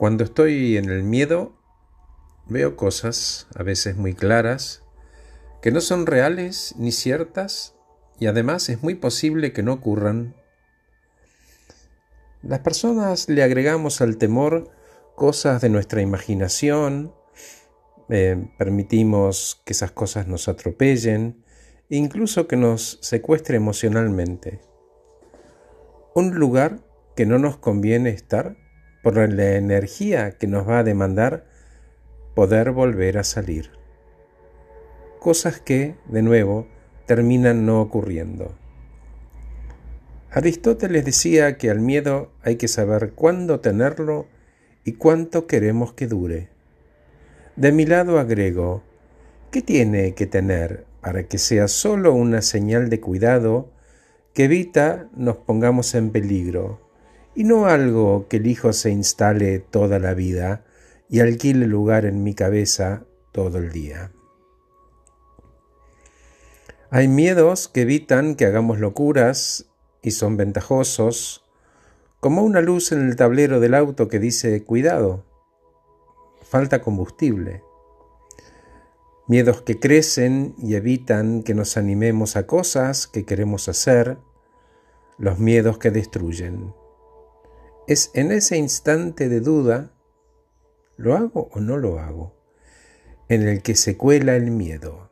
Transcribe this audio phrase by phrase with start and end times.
[0.00, 1.52] Cuando estoy en el miedo,
[2.46, 4.82] veo cosas, a veces muy claras,
[5.60, 7.74] que no son reales ni ciertas
[8.18, 10.34] y además es muy posible que no ocurran.
[12.40, 14.70] Las personas le agregamos al temor
[15.16, 17.14] cosas de nuestra imaginación,
[18.08, 21.44] eh, permitimos que esas cosas nos atropellen,
[21.90, 24.62] incluso que nos secuestre emocionalmente.
[26.14, 26.80] Un lugar
[27.14, 28.56] que no nos conviene estar
[29.02, 31.46] por la energía que nos va a demandar
[32.34, 33.70] poder volver a salir.
[35.18, 36.66] Cosas que, de nuevo,
[37.06, 38.54] terminan no ocurriendo.
[40.30, 44.26] Aristóteles decía que al miedo hay que saber cuándo tenerlo
[44.84, 46.48] y cuánto queremos que dure.
[47.56, 48.82] De mi lado agrego,
[49.50, 53.70] ¿qué tiene que tener para que sea solo una señal de cuidado
[54.34, 56.89] que evita nos pongamos en peligro
[57.34, 60.64] y no algo que el hijo se instale toda la vida
[61.08, 64.12] y alquile lugar en mi cabeza todo el día?
[66.90, 69.70] Hay miedos que evitan que hagamos locuras
[70.02, 71.44] y son ventajosos,
[72.18, 75.24] como una luz en el tablero del auto que dice cuidado,
[76.42, 77.62] falta combustible.
[79.28, 84.18] Miedos que crecen y evitan que nos animemos a cosas que queremos hacer,
[85.16, 86.74] los miedos que destruyen.
[87.86, 89.90] Es en ese instante de duda,
[90.96, 92.34] ¿lo hago o no lo hago?
[93.28, 95.10] En el que se cuela el miedo.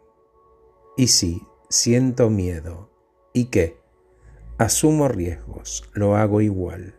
[0.96, 2.90] Y sí, siento miedo.
[3.32, 3.80] ¿Y qué?
[4.58, 6.96] Asumo riesgos, lo hago igual.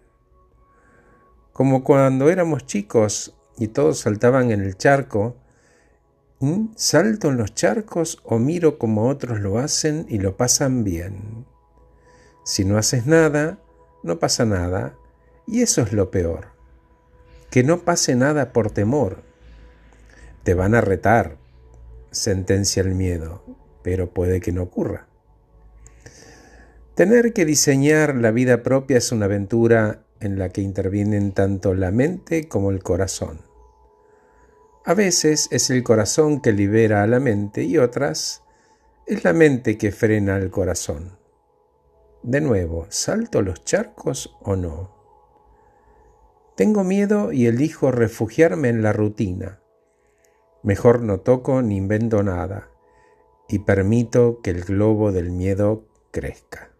[1.51, 5.35] Como cuando éramos chicos y todos saltaban en el charco,
[6.75, 11.45] ¿salto en los charcos o miro como otros lo hacen y lo pasan bien?
[12.45, 13.59] Si no haces nada,
[14.03, 14.95] no pasa nada,
[15.49, 16.49] y eso es lo peor.
[17.49, 19.23] Que no pase nada por temor.
[20.43, 21.37] Te van a retar,
[22.11, 23.43] sentencia el miedo,
[23.81, 25.07] pero puede que no ocurra.
[26.93, 31.91] Tener que diseñar la vida propia es una aventura en la que intervienen tanto la
[31.91, 33.41] mente como el corazón.
[34.85, 38.43] A veces es el corazón que libera a la mente y otras
[39.07, 41.17] es la mente que frena al corazón.
[42.21, 44.98] De nuevo, ¿salto los charcos o no?
[46.59, 49.61] Tengo miedo y elijo refugiarme en la rutina.
[50.61, 52.69] Mejor no toco ni invento nada
[53.47, 56.73] y permito que el globo del miedo crezca.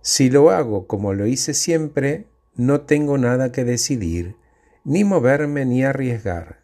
[0.00, 4.36] Si lo hago como lo hice siempre, no tengo nada que decidir,
[4.84, 6.60] ni moverme ni arriesgar.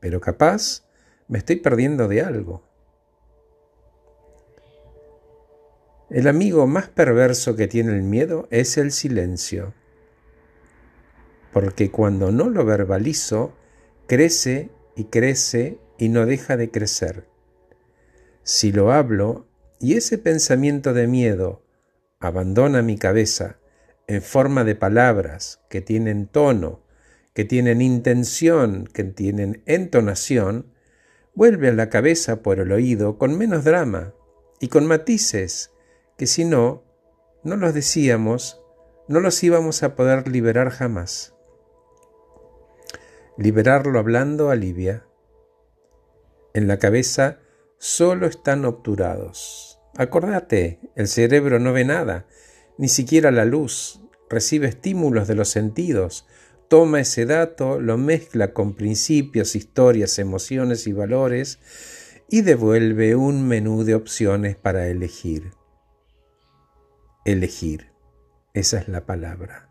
[0.00, 0.84] Pero capaz
[1.28, 2.64] me estoy perdiendo de algo.
[6.10, 9.74] El amigo más perverso que tiene el miedo es el silencio,
[11.52, 13.54] porque cuando no lo verbalizo,
[14.06, 17.28] crece y crece y no deja de crecer.
[18.42, 19.46] Si lo hablo
[19.78, 21.62] y ese pensamiento de miedo
[22.18, 23.58] abandona mi cabeza
[24.06, 26.82] en forma de palabras que tienen tono,
[27.34, 30.72] que tienen intención, que tienen entonación,
[31.34, 34.14] vuelve a la cabeza por el oído con menos drama
[34.60, 35.70] y con matices
[36.16, 36.84] que si no,
[37.42, 38.60] no los decíamos,
[39.08, 41.34] no los íbamos a poder liberar jamás.
[43.36, 45.06] Liberarlo hablando alivia.
[46.54, 47.38] En la cabeza
[47.78, 52.26] solo están obturados Acordate, el cerebro no ve nada,
[52.78, 54.00] ni siquiera la luz,
[54.30, 56.26] recibe estímulos de los sentidos,
[56.68, 61.58] toma ese dato, lo mezcla con principios, historias, emociones y valores
[62.30, 65.50] y devuelve un menú de opciones para elegir.
[67.26, 67.88] Elegir,
[68.54, 69.68] esa es la palabra.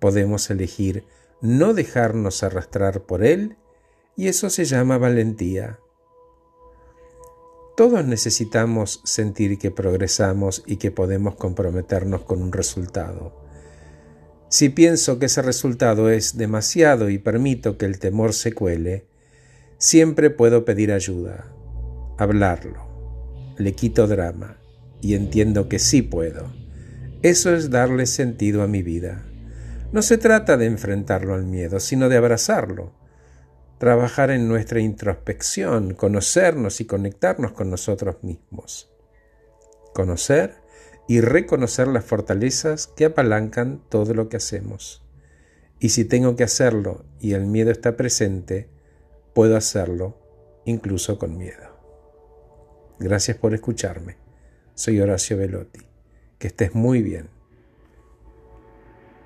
[0.00, 1.04] Podemos elegir
[1.46, 3.56] no dejarnos arrastrar por él
[4.16, 5.78] y eso se llama valentía.
[7.76, 13.44] Todos necesitamos sentir que progresamos y que podemos comprometernos con un resultado.
[14.48, 19.06] Si pienso que ese resultado es demasiado y permito que el temor se cuele,
[19.76, 21.52] siempre puedo pedir ayuda,
[22.16, 23.54] hablarlo.
[23.58, 24.58] Le quito drama
[25.02, 26.52] y entiendo que sí puedo.
[27.22, 29.26] Eso es darle sentido a mi vida.
[29.92, 32.92] No se trata de enfrentarlo al miedo, sino de abrazarlo
[33.78, 38.90] trabajar en nuestra introspección, conocernos y conectarnos con nosotros mismos.
[39.92, 40.54] Conocer
[41.08, 45.02] y reconocer las fortalezas que apalancan todo lo que hacemos.
[45.78, 48.68] Y si tengo que hacerlo y el miedo está presente,
[49.34, 50.18] puedo hacerlo
[50.64, 51.76] incluso con miedo.
[52.98, 54.16] Gracias por escucharme.
[54.74, 55.80] Soy Horacio Velotti.
[56.38, 57.35] Que estés muy bien.